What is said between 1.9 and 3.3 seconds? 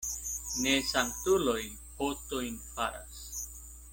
potojn faras.